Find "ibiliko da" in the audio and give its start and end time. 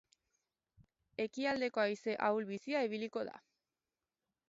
2.91-3.41